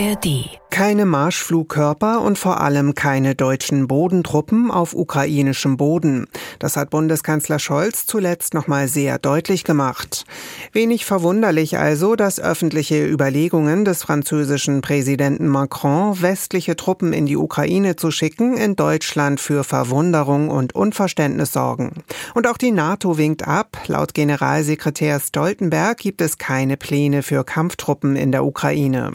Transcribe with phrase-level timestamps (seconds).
[0.00, 0.48] ARD.
[0.70, 6.26] Keine Marschflugkörper und vor allem keine deutschen Bodentruppen auf ukrainischem Boden.
[6.58, 10.24] Das hat Bundeskanzler Scholz zuletzt nochmal sehr deutlich gemacht.
[10.72, 17.96] Wenig verwunderlich also, dass öffentliche Überlegungen des französischen Präsidenten Macron, westliche Truppen in die Ukraine
[17.96, 21.92] zu schicken, in Deutschland für Verwunderung und Unverständnis sorgen.
[22.34, 23.76] Und auch die NATO winkt ab.
[23.86, 29.12] Laut Generalsekretär Stoltenberg gibt es keine Pläne für Kampftruppen in der Ukraine.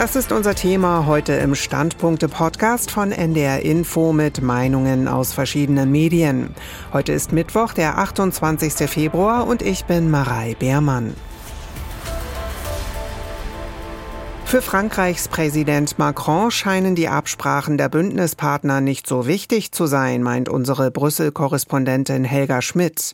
[0.00, 6.54] Das ist unser Thema heute im Standpunkte-Podcast von NDR Info mit Meinungen aus verschiedenen Medien.
[6.94, 8.88] Heute ist Mittwoch, der 28.
[8.88, 11.12] Februar und ich bin Marei Beermann.
[14.46, 20.48] Für Frankreichs Präsident Macron scheinen die Absprachen der Bündnispartner nicht so wichtig zu sein, meint
[20.48, 23.12] unsere Brüssel-Korrespondentin Helga Schmidt.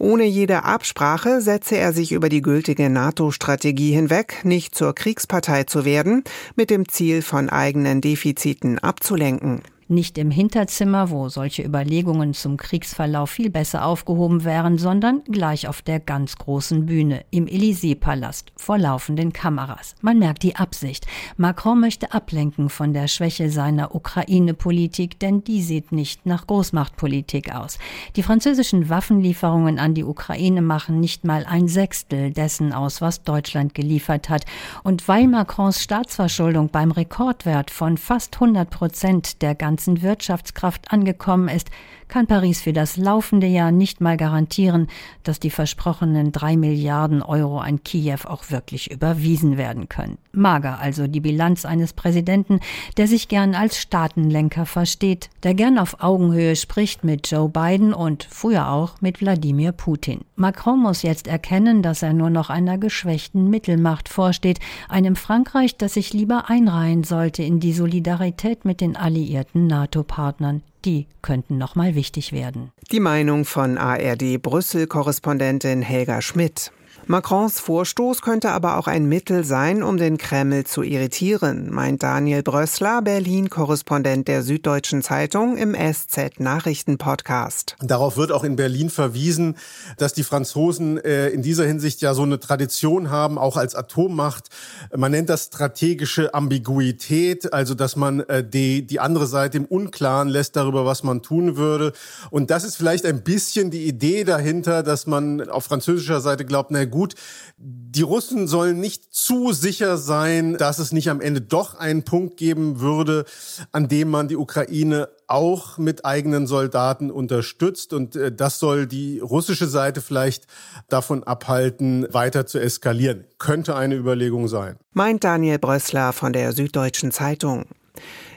[0.00, 5.84] Ohne jede Absprache setze er sich über die gültige NATO-Strategie hinweg, nicht zur Kriegspartei zu
[5.84, 6.24] werden,
[6.56, 9.60] mit dem Ziel, von eigenen Defiziten abzulenken
[9.90, 15.82] nicht im Hinterzimmer, wo solche Überlegungen zum Kriegsverlauf viel besser aufgehoben wären, sondern gleich auf
[15.82, 19.94] der ganz großen Bühne im Élysée-Palast vor laufenden Kameras.
[20.00, 21.06] Man merkt die Absicht.
[21.36, 27.78] Macron möchte ablenken von der Schwäche seiner Ukraine-Politik, denn die sieht nicht nach Großmachtpolitik aus.
[28.16, 33.74] Die französischen Waffenlieferungen an die Ukraine machen nicht mal ein Sechstel dessen aus, was Deutschland
[33.74, 34.44] geliefert hat.
[34.84, 41.48] Und weil Macrons Staatsverschuldung beim Rekordwert von fast 100 Prozent der ganzen ganzen Wirtschaftskraft angekommen
[41.48, 41.70] ist,
[42.10, 44.88] kann Paris für das laufende Jahr nicht mal garantieren,
[45.22, 50.18] dass die versprochenen drei Milliarden Euro an Kiew auch wirklich überwiesen werden können.
[50.32, 52.60] Mager also die Bilanz eines Präsidenten,
[52.96, 58.24] der sich gern als Staatenlenker versteht, der gern auf Augenhöhe spricht mit Joe Biden und
[58.28, 60.20] früher auch mit Wladimir Putin.
[60.36, 65.94] Macron muss jetzt erkennen, dass er nur noch einer geschwächten Mittelmacht vorsteht, einem Frankreich, das
[65.94, 70.62] sich lieber einreihen sollte in die Solidarität mit den alliierten NATO-Partnern.
[70.84, 72.72] Die könnten nochmal wichtig werden.
[72.90, 76.72] Die Meinung von ARD Brüssel-Korrespondentin Helga Schmidt.
[77.06, 82.42] Macrons Vorstoß könnte aber auch ein Mittel sein, um den Kreml zu irritieren, meint Daniel
[82.42, 87.76] Brössler, Berlin-Korrespondent der Süddeutschen Zeitung im SZ-Nachrichten-Podcast.
[87.80, 89.56] Darauf wird auch in Berlin verwiesen,
[89.96, 94.48] dass die Franzosen äh, in dieser Hinsicht ja so eine Tradition haben, auch als Atommacht.
[94.94, 100.28] Man nennt das strategische Ambiguität, also dass man äh, die, die andere Seite im Unklaren
[100.28, 101.92] lässt darüber, was man tun würde.
[102.30, 106.70] Und das ist vielleicht ein bisschen die Idee dahinter, dass man auf französischer Seite glaubt,
[106.70, 107.14] na gut,
[107.56, 112.36] die Russen sollen nicht zu sicher sein, dass es nicht am Ende doch einen Punkt
[112.36, 113.24] geben würde,
[113.72, 117.92] an dem man die Ukraine auch mit eigenen Soldaten unterstützt.
[117.92, 120.46] Und äh, das soll die russische Seite vielleicht
[120.88, 123.24] davon abhalten, weiter zu eskalieren.
[123.38, 124.76] Könnte eine Überlegung sein.
[124.92, 127.66] Meint Daniel Brössler von der Süddeutschen Zeitung.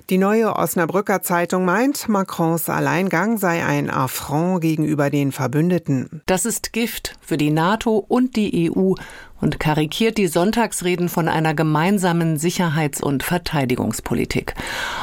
[0.09, 6.21] Die neue Osnabrücker Zeitung meint, Macrons Alleingang sei ein Affront gegenüber den Verbündeten.
[6.25, 8.95] Das ist Gift für die NATO und die EU
[9.39, 14.55] und karikiert die Sonntagsreden von einer gemeinsamen Sicherheits- und Verteidigungspolitik.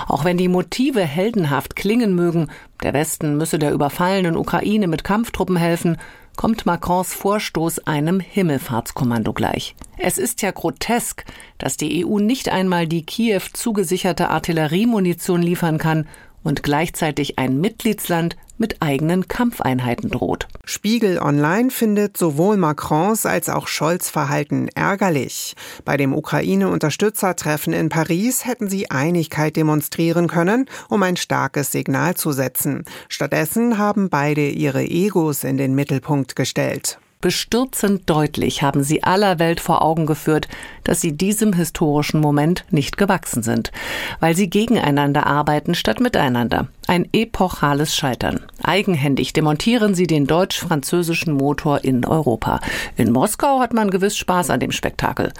[0.06, 2.48] Auch wenn die Motive heldenhaft klingen mögen,
[2.82, 5.96] der Westen müsse der überfallenen Ukraine mit Kampftruppen helfen,
[6.36, 9.74] kommt Macrons Vorstoß einem Himmelfahrtskommando gleich.
[9.98, 11.24] Es ist ja grotesk,
[11.58, 16.06] dass die EU nicht einmal die Kiew zugesicherte Artilleriemunition liefern kann
[16.42, 20.46] und gleichzeitig ein Mitgliedsland mit eigenen Kampfeinheiten droht.
[20.64, 25.56] Spiegel Online findet sowohl Macrons als auch Scholz Verhalten ärgerlich.
[25.84, 32.32] Bei dem Ukraine-Unterstützertreffen in Paris hätten sie Einigkeit demonstrieren können, um ein starkes Signal zu
[32.32, 32.84] setzen.
[33.08, 36.98] Stattdessen haben beide ihre Egos in den Mittelpunkt gestellt.
[37.22, 40.48] Bestürzend deutlich haben sie aller Welt vor Augen geführt,
[40.84, 43.72] dass sie diesem historischen Moment nicht gewachsen sind,
[44.20, 46.68] weil sie gegeneinander arbeiten statt miteinander.
[46.90, 48.40] Ein epochales Scheitern.
[48.64, 52.58] Eigenhändig demontieren sie den deutsch-französischen Motor in Europa.
[52.96, 55.32] In Moskau hat man gewiss Spaß an dem Spektakel.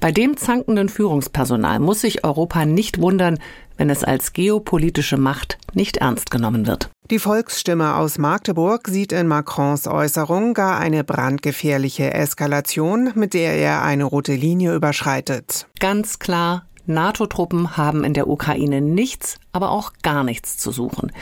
[0.00, 3.38] Bei dem zankenden Führungspersonal muss sich Europa nicht wundern,
[3.76, 6.90] wenn es als geopolitische Macht nicht ernst genommen wird.
[7.08, 13.82] Die Volksstimme aus Magdeburg sieht in Macrons Äußerung gar eine brandgefährliche Eskalation, mit der er
[13.82, 15.68] eine rote Linie überschreitet.
[15.78, 21.12] Ganz klar, NATO-Truppen haben in der Ukraine nichts, aber auch gar nichts zu suchen.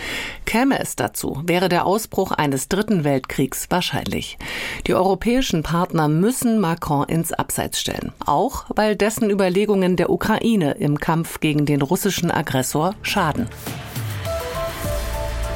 [0.44, 4.38] Käme es dazu, wäre der Ausbruch eines dritten Weltkriegs wahrscheinlich.
[4.86, 10.98] Die europäischen Partner müssen Macron ins Abseits stellen, auch weil dessen Überlegungen der Ukraine im
[10.98, 13.48] Kampf gegen den russischen Aggressor schaden.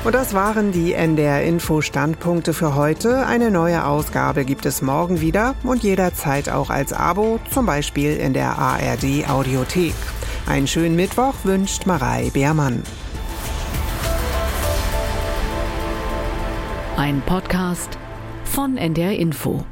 [0.09, 3.27] Und das waren die NDR Info Standpunkte für heute.
[3.27, 8.33] Eine neue Ausgabe gibt es morgen wieder und jederzeit auch als Abo, zum Beispiel in
[8.33, 9.93] der ARD Audiothek.
[10.47, 12.83] Einen schönen Mittwoch wünscht Marei Beermann.
[16.97, 17.99] Ein Podcast
[18.45, 19.67] von NDR Info.